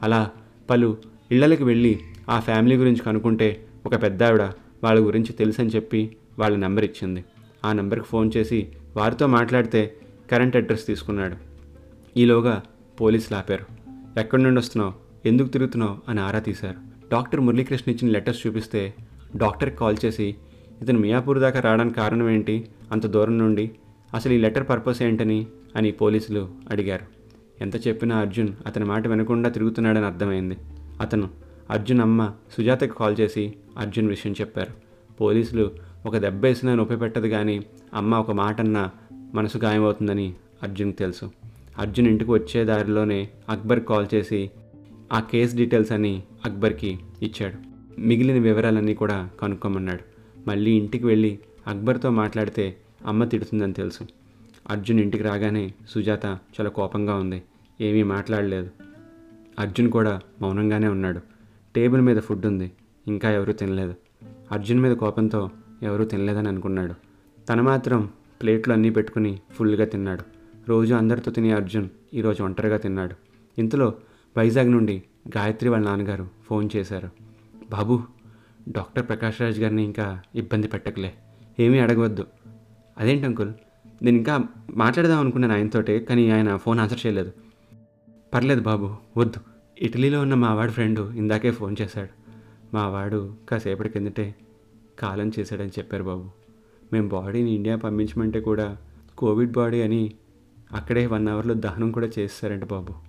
అలా 0.03 0.31
పలు 0.71 0.97
ఇళ్ళకి 1.31 1.65
వెళ్ళి 1.65 2.01
ఆ 2.29 2.41
ఫ్యామిలీ 2.41 2.77
గురించి 2.77 3.01
కనుక్కుంటే 3.01 3.67
ఒక 3.87 4.03
పెద్ద 4.03 4.23
ఆవిడ 4.23 4.43
వాళ్ళ 4.85 5.07
గురించి 5.07 5.33
తెలుసని 5.33 5.69
చెప్పి 5.69 6.17
వాళ్ళ 6.39 6.57
నెంబర్ 6.57 6.85
ఇచ్చింది. 6.85 7.25
ఆ 7.65 7.73
నెంబర్కి 7.73 8.07
ఫోన్ 8.07 8.31
చేసి 8.37 8.69
వారితో 8.97 9.27
మాట్లాడితే 9.27 9.97
కరెంట్ 10.31 10.57
అడ్రస్ 10.57 10.87
తీసుకున్నాడు. 10.87 11.37
ఈలోగా 12.17 12.63
పోలీసులు 13.01 13.39
ఆపారు. 13.39 13.67
ఎక్కడి 14.21 14.43
నుండి 14.43 14.61
వస్తున్నావు? 14.61 14.95
ఎందుకు 15.29 15.49
తిరుగుతున్నావు? 15.49 15.99
అని 16.09 16.21
ఆరా 16.21 16.39
తీశారు. 16.39 16.96
డాక్టర్ 17.13 17.41
మురళీకృష్ణ 17.41 17.93
ఇచ్చిన 17.93 18.11
లెటర్స్ 18.11 18.47
చూపిస్తే 18.47 18.95
డాక్టర్కి 19.37 19.77
కాల్ 19.77 19.97
చేసి 20.05 20.37
ఇతను 20.83 20.99
మియాపూర్ 20.99 21.39
దాకా 21.39 21.61
రావడానికి 21.61 21.97
కారణం 21.97 22.31
ఏంటి? 22.31 22.69
అంత 22.93 23.07
దూరం 23.07 23.39
నుండి 23.39 23.71
అసలు 24.15 24.33
ఈ 24.33 24.39
లెటర్ 24.39 24.69
పర్పస్ 24.69 25.03
ఏంటని? 25.03 25.47
అని 25.77 25.91
పోలీసులు 25.91 26.49
అడిగారు. 26.71 27.05
ఎంత 27.61 27.89
చెప్పినా 27.89 28.17
అర్జున్ 28.17 28.49
అతని 28.67 28.85
మాట 28.85 29.07
వినకుండా 29.07 29.49
తిరుగుతున్నాడని 29.49 30.07
అర్థమైంది. 30.07 30.57
అతను 31.01 31.29
అర్జున్ 31.71 32.01
అమ్మ 32.01 32.33
సుజాతకి 32.57 32.93
కాల్ 32.99 33.17
చేసి 33.21 33.55
అర్జున్ 33.79 34.09
విషయం 34.09 34.33
చెప్పారు. 34.33 34.71
పోలీసులు 35.21 35.71
ఒక 36.07 36.17
దెబ్బ 36.17 36.45
వేసినా 36.45 36.75
నొప్పి 36.75 36.97
పెట్టదు 36.97 37.27
కానీ 37.27 37.67
అమ్మ 37.95 38.15
ఒక 38.15 38.31
మాట 38.31 38.61
అన్నా 38.61 38.91
మనసు 39.35 39.59
గాయమవుతుందని 39.59 40.35
అర్జున్కి 40.63 40.99
తెలుసు. 40.99 41.31
అర్జున్ 41.79 42.07
ఇంటికి 42.07 42.31
వచ్చే 42.31 42.65
దారిలోనే 42.65 43.29
అక్బర్ 43.49 43.81
కాల్ 43.81 44.07
చేసి 44.15 44.51
ఆ 45.13 45.21
కేస్ 45.21 45.57
డీటెయిల్స్ 45.57 45.93
అని 45.93 46.23
అక్బర్కి 46.45 46.99
ఇచ్చాడు. 47.23 47.77
మిగిలిన 48.01 48.43
వివరాలన్నీ 48.43 48.95
కూడా 48.95 49.31
కనుక్కోమన్నాడు. 49.41 50.01
మళ్ళీ 50.49 50.71
ఇంటికి 50.71 51.07
వెళ్ళి 51.07 51.39
అక్బర్తో 51.67 52.11
మాట్లాడితే 52.11 52.77
అమ్మ 53.07 53.25
తిడుతుందని 53.25 53.73
తెలుసు. 53.73 54.07
అర్జున్ 54.71 55.01
ఇంటికి 55.01 55.25
రాగానే 55.25 55.75
సుజాత 55.89 56.27
చాలా 56.27 56.69
కోపంగా 56.69 57.15
ఉంది. 57.15 57.43
ఏమీ 57.81 58.03
మాట్లాడలేదు. 58.03 58.71
అర్జున్ 59.59 59.91
కూడా 59.91 60.21
మౌనంగానే 60.41 60.89
ఉన్నాడు. 60.89 61.21
టేబుల్ 61.77 62.01
మీద 62.01 62.21
ఫుడ్ 62.21 62.47
ఉంది. 62.47 62.73
ఇంకా 63.07 63.31
ఎవరూ 63.31 63.53
తినలేదు. 63.53 63.95
అర్జున్ 64.53 64.81
మీద 64.81 64.97
కోపంతో 64.97 65.51
ఎవరూ 65.83 66.05
తినలేదని 66.05 66.49
అనుకున్నాడు. 66.49 66.95
తన 67.47 67.61
మాత్రం 67.61 68.11
ప్లేట్లు 68.43 68.73
అన్నీ 68.73 68.91
పెట్టుకుని 68.91 69.41
ఫుల్గా 69.51 69.85
తిన్నాడు. 69.85 70.23
రోజు 70.69 70.95
అందరితో 70.95 71.31
తినే 71.31 71.51
అర్జున్ 71.51 71.89
ఈరోజు 72.15 72.43
ఒంటరిగా 72.43 72.77
తిన్నాడు. 72.77 73.15
ఇంతలో 73.61 73.95
వైజాగ్ 74.39 74.71
నుండి 74.71 75.03
గాయత్రి 75.37 75.71
వాళ్ళ 75.71 75.87
నాన్నగారు 75.87 76.29
ఫోన్ 76.45 76.69
చేశారు. 76.77 77.11
బాబు 77.71 78.03
డాక్టర్ 78.69 79.09
ప్రకాష్ 79.09 79.41
రాజ్ 79.41 79.61
గారిని 79.61 79.85
ఇంకా 79.85 80.23
ఇబ్బంది 80.35 80.69
పెట్టకలే. 80.69 81.15
ఏమీ 81.61 81.79
అడగవద్దు. 81.79 82.27
అదేంటి 82.99 83.25
అంకుల్? 83.25 83.53
నేను 84.03 84.17
ఇంకా 84.17 84.45
మాట్లాడదాం 84.75 85.21
అనుకున్నాను 85.21 85.55
ఆయనతోటే 85.55 85.99
కానీ 85.99 86.31
ఆయన 86.31 86.57
ఫోన్ 86.57 86.81
ఆన్సర్ 86.81 87.07
చేయలేదు. 87.07 87.33
పర్లేదు 88.35 88.61
బాబు 88.61 88.97
వద్దు. 89.17 89.41
ఇటలీలో 89.79 90.21
ఉన్న 90.21 90.35
మా 90.35 90.55
వాడు 90.55 90.71
ఫ్రెండు 90.71 91.13
ఇందాకే 91.13 91.51
ఫోన్ 91.51 91.77
చేశాడు. 91.83 92.09
మా 92.75 92.89
వాడు 92.89 93.35
కాసేపటి 93.49 93.89
కిందటే 93.89 94.35
కాలం 94.99 95.33
చేశాడని 95.39 95.69
చెప్పారు 95.69 96.05
బాబు. 96.05 96.31
మేము 96.93 97.09
బాడీని 97.09 97.55
ఇండియా 97.55 97.77
పంపించమంటే 97.77 98.41
కూడా 98.41 98.77
కోవిడ్ 99.19 99.53
బాడీ 99.53 99.83
అని 99.83 100.15
అక్కడే 100.73 101.07
వన్ 101.07 101.29
అవర్లో 101.29 101.55
దహనం 101.55 101.91
కూడా 101.91 102.09
చేస్తారంట 102.19 102.65
బాబు. 102.65 103.06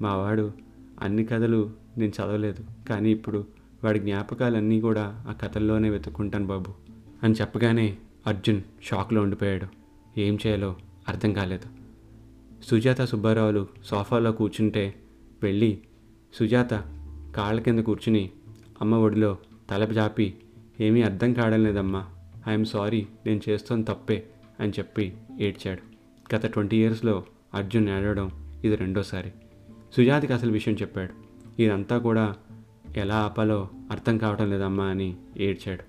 మావాడు 0.00 0.52
అన్ని 1.00 1.24
కథలు 1.24 1.70
నేను 1.98 2.12
చదవలేదు 2.22 2.64
కానీ 2.88 3.10
ఇప్పుడు 3.10 3.46
వాడి 3.84 3.98
జ్ఞాపకాలన్నీ 3.98 4.80
కూడా 4.80 5.24
ఆ 5.28 5.32
కథల్లోనే 5.32 5.90
వెతుక్కుంటాను 5.90 6.46
బాబు. 6.46 6.74
అని 7.22 7.34
చెప్పగానే 7.34 7.96
అర్జున్ 8.26 8.62
షాక్లో 8.82 9.22
ఉండిపోయాడు. 9.22 9.66
ఏం 10.20 10.38
చేయాలో 10.46 10.76
అర్థం 11.08 11.32
కాలేదు. 11.32 11.66
సుజాత 12.64 13.02
సుబ్బారావులు 13.02 13.66
సోఫాలో 13.84 14.32
కూర్చుంటే 14.32 14.94
వెళ్ళి 15.42 15.78
సుజాత 16.34 16.74
కాళ్ళ 17.36 17.60
కింద 17.60 17.78
కూర్చుని 17.78 18.30
అమ్మ 18.80 18.94
ఒడిలో 18.94 19.38
తల 19.70 19.84
జాపి 19.84 20.34
ఏమీ 20.80 21.02
అర్థం 21.02 21.32
కావడం 21.32 21.64
లేదమ్మా. 21.64 22.08
ఐఎమ్ 22.48 22.64
సారీ 22.64 23.06
నేను 23.26 23.40
చేస్తాను 23.48 23.84
తప్పే 23.84 24.26
అని 24.60 24.72
చెప్పి 24.72 25.16
ఏడ్చాడు. 25.40 25.82
గత 26.34 26.46
ట్వంటీ 26.46 26.76
ఇయర్స్లో 26.76 27.24
అర్జున్ 27.54 27.88
ఏడవడం 27.88 28.30
ఇది 28.64 28.76
రెండోసారి. 28.76 29.32
సుజాతకి 29.96 30.32
అసలు 30.32 30.52
విషయం 30.52 30.74
చెప్పాడు. 30.74 31.14
ఇదంతా 31.62 31.98
కూడా 31.98 32.36
ఎలా 32.96 33.16
ఆపాలో 33.16 33.68
అర్థం 33.90 34.18
కావటం 34.18 34.50
లేదమ్మా 34.50 34.84
అని 34.84 35.16
ఏడ్చాడు. 35.36 35.84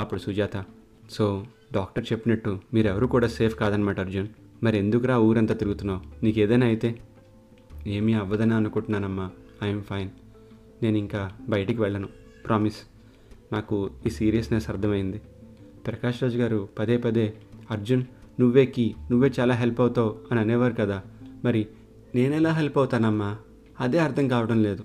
అప్పుడు 0.00 0.20
సుజాత 0.20 0.64
సో 1.10 1.46
డాక్టర్ 1.74 2.06
చెప్పినట్టు 2.12 2.60
మీరెవరు 2.74 3.06
కూడా 3.06 3.28
సేఫ్ 3.28 3.56
కాదనమాట 3.56 4.00
అర్జున్. 4.00 4.28
మరి 4.62 4.78
ఎందుకురా 4.78 5.18
ఊరంతా 5.18 5.54
తిరుగుతున్నావు? 5.54 6.24
నీకు 6.24 6.38
ఏదైనా 6.38 6.66
అయితే? 6.66 7.00
ఏమీ 7.86 8.12
అవ్వదని 8.12 8.54
అనుకుంటున్నానమ్మా. 8.54 9.30
I'm 9.62 9.82
fine. 9.82 10.10
నేను 10.82 10.96
ఇంకా 10.96 11.32
బయటికి 11.48 11.80
వెళ్ళను. 11.80 12.08
ప్రామిస్. 12.46 12.76
నాకు 13.52 13.90
ఈ 14.06 14.10
సీరియస్నెస్ 14.10 14.70
అర్థమైంది. 14.70 15.22
ప్రకాష్ 15.86 16.22
రాజు 16.22 16.38
గారు 16.38 16.68
పదే 16.78 16.96
పదే 16.96 17.34
అర్జున్ 17.70 18.02
నువ్వే 18.40 18.66
కీ. 18.66 18.94
నువ్వే 19.10 19.30
చాలా 19.40 19.54
హెల్ప్ 19.54 19.80
అవుతావు 19.80 20.18
అని 20.30 20.40
అనేవారు 20.40 20.74
కదా. 20.74 21.02
మరి 21.44 21.66
నేనెలా 22.14 22.52
హెల్ప్ 22.52 22.78
అవుతానమ్మా? 22.78 23.38
అదే 23.80 23.98
అర్థం 23.98 24.28
కావడం 24.28 24.62
లేదు. 24.62 24.84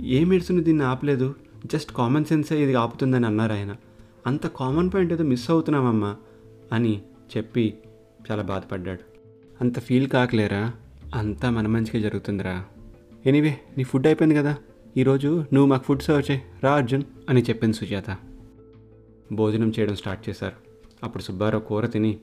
ఏ 0.00 0.24
మెడిసిన్ 0.24 0.64
దీన్ని 0.64 0.84
ఆపలేదు? 0.84 1.34
జస్ట్ 1.66 1.92
కామన్ 1.92 2.24
సెన్సే 2.24 2.62
ఇది 2.62 2.74
ఆపుతుందని 2.74 3.26
అన్నారు 3.26 3.52
ఆయన. 3.52 3.76
అంత 4.26 4.46
కామన్ 4.46 4.90
పాయింట్ 4.94 5.12
ఏదో 5.12 5.24
మిస్ 5.24 5.50
అవుతున్నామమ్మా 5.50 6.16
అని 6.72 7.02
చెప్పి 7.36 7.78
చాలా 8.30 8.42
బాధపడ్డాడు. 8.42 9.00
అంత 9.60 9.80
ఫీల్ 9.80 10.08
కాకలేరా? 10.08 10.72
అంతా 11.14 11.50
మన 11.50 11.66
మంచిగా 11.66 12.02
జరుగుతుందిరా. 12.02 12.64
ఎనీవే 13.26 13.60
నీ 13.78 13.84
ఫుడ్ 13.84 14.06
అయిపోయింది 14.06 14.34
కదా? 14.34 14.56
ఈరోజు 14.96 15.44
నువ్వు 15.52 15.66
మాకు 15.66 15.84
ఫుడ్ 15.84 16.02
సర్వ్ 16.02 16.30
చేయి. 16.30 16.42
రా 16.64 16.74
అర్జున్ 16.74 17.02
అని 17.28 17.42
చెప్పింది 17.42 17.76
సుజాత. 17.76 18.16
భోజనం 19.32 19.72
చేయడం 19.78 19.94
స్టార్ట్ 19.94 20.28
చేశారు. 20.28 20.56
అప్పుడు 21.04 21.22
సుబ్బారావు 21.22 21.62
కూర 21.62 21.86
తిని 21.86 22.18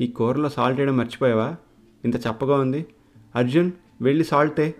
ఈ 0.00 0.06
కూరలో 0.06 0.48
సాల్ట్ 0.48 0.80
వేయడం 0.80 0.96
మర్చిపోయావా? 0.96 1.56
ఇంత 2.04 2.16
చప్పగా 2.16 2.54
ఉంది. 2.56 2.86
అర్జున్ 3.34 3.72
వెళ్ళి 4.02 4.24
సాల్ట్ 4.24 4.72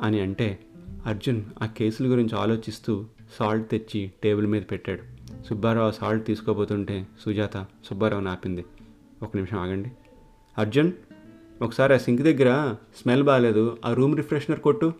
అని 0.00 0.20
అంటే 0.20 0.58
అర్జున్ 1.06 1.44
ఆ 1.62 1.66
కేసుల 1.66 2.06
గురించి 2.06 2.38
ఆలోచిస్తూ 2.38 3.06
సాల్ట్ 3.38 3.70
తెచ్చి 3.70 4.12
టేబుల్ 4.22 4.46
మీద 4.46 4.62
పెట్టాడు. 4.70 5.02
సుబ్బారావు 5.48 5.88
ఆ 5.88 5.90
సాల్ట్ 5.90 6.26
తీసుకోబోతుంటే 6.26 7.06
సుజాత 7.20 7.56
సుబ్బారావుని 7.84 8.28
ఆపింది 8.28 8.64
ఒక 9.22 9.30
నిమిషం 9.34 9.58
ఆగండి. 9.58 9.92
అర్జున్ 10.58 10.92
ఒకసారి 11.62 11.94
ఆ 11.94 11.96
సింక్ 11.96 12.22
దగ్గర 12.22 12.76
స్మెల్ 12.96 13.22
బాగాలేదు 13.22 13.78
ఆ 13.84 13.92
రూమ్ 13.92 14.16
రిఫ్రెషనర్ 14.16 14.60
కొట్టు. 14.60 14.92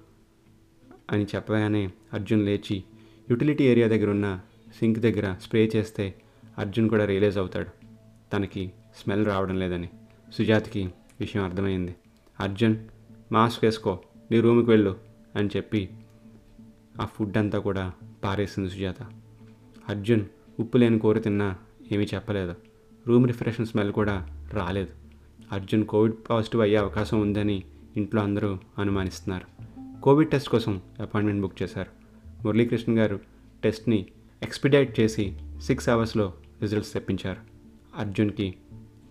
అని 1.10 1.26
చెప్పగానే 1.34 1.90
అర్జున్ 2.12 2.46
లేచి 2.46 2.84
యూటిలిటీ 3.30 3.64
ఏరియా 3.64 3.88
దగ్గర 3.88 4.10
ఉన్న 4.10 4.40
సింక్ 4.78 4.98
దగ్గర 4.98 5.36
స్ప్రే 5.42 5.70
చేస్తే 5.76 6.14
అర్జున్ 6.58 6.88
కూడా 6.88 7.04
రియలైజ్ 7.04 7.38
అవుతాడు. 7.38 7.66
తనకి 8.32 8.72
స్మెల్ 9.02 9.26
రావడం 9.26 9.58
లేదని 9.58 9.88
సుజాతకి 10.32 10.92
విషయం 11.20 11.44
అర్థమైంది. 11.44 11.96
అర్జున్ 12.40 12.76
మాస్క్ 13.32 13.64
వేసుకో 13.64 13.98
నీ 14.30 14.40
రూమ్కి 14.40 14.70
వెళ్ళు 14.70 14.96
అని 15.36 15.48
చెప్పి 15.56 15.88
ఆ 17.00 17.04
ఫుడ్ 17.04 17.36
అంతా 17.36 17.58
కూడా 17.58 17.92
పారేసింది 18.24 18.70
సుజాత. 18.70 19.02
అర్జున్ 19.88 20.24
ఉప్పు 20.60 20.78
లేని 20.78 20.98
కూర 20.98 21.18
తిన్నా 21.18 21.56
ఏమీ 21.92 22.06
చెప్పలేదు. 22.14 22.54
రూమ్ 23.08 23.26
రిఫ్రెషన్ 23.26 23.66
స్మెల్ 23.66 23.92
కూడా 23.92 24.44
రాలేదు. 24.52 24.88
అర్జున్ 25.52 25.84
కోవిడ్ 25.84 26.14
పాజిటివ్ 26.30 26.62
అయ్యే 26.62 26.76
అవకాశం 26.76 27.20
ఉందని 27.20 27.64
ఇంట్లో 27.96 28.22
అందరూ 28.22 28.58
అనుమానిస్తున్నారు. 28.78 29.46
కోవిడ్ 30.00 30.30
టెస్ట్ 30.30 30.48
కోసం 30.48 30.82
అపాయింట్మెంట్ 31.00 31.42
బుక్ 31.42 31.62
చేశారు. 31.62 31.90
మురళీకృష్ణ 32.44 32.98
గారు 32.98 33.20
టెస్ట్ని 33.64 34.06
ఎక్స్పిడైట్ 34.42 35.00
చేసి 35.00 35.38
సిక్స్ 35.62 35.88
అవర్స్లో 35.88 36.34
రిజల్ట్స్ 36.62 36.92
తెప్పించారు. 36.92 37.40
అర్జున్కి 37.96 38.54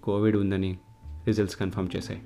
కోవిడ్ 0.03 0.37
ఉందని 0.37 0.77
రిజల్ట్స్ 1.27 1.57
కన్ఫర్మ్ 1.57 1.89
చేశాయి. 1.95 2.21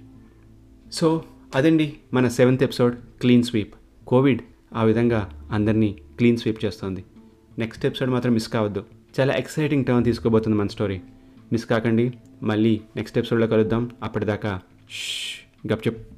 సో 0.92 1.24
అదండి 1.56 1.94
మన 2.14 2.28
seventh 2.28 2.64
episode 2.64 2.96
clean 3.22 3.44
sweep. 3.44 3.74
Covid 4.08 4.42
ఆ 4.76 4.84
విధంగా 4.84 5.48
అందరినీ 5.52 5.96
క్లీన్ 6.18 6.38
స్వీప్ 6.38 6.66
చేస్తుంది. 6.66 7.06
నెక్స్ట్ 7.60 7.86
ఎపిసోడ్ 7.86 8.10
మాత్రం 8.10 8.34
మిస్ 8.34 8.50
కావద్దు. 8.50 8.86
చాలా 9.20 9.34
ఎక్సైటింగ్ 9.34 9.86
టర్న్ 9.86 10.04
తీసుకోబోతుంది 10.04 10.58
మన 10.58 10.68
స్టోరీ. 10.68 11.02
మిస్ 11.52 11.66
కాకండి. 11.66 12.14
మళ్ళీ 12.44 12.82
నెక్స్ట్ 12.96 13.18
ఎపిసోడ్లో 13.18 13.48
కలుద్దాం. 13.48 13.92
అప్పటిదాకా 14.04 14.62
గప్ 15.74 15.88
చెప్. 15.88 16.13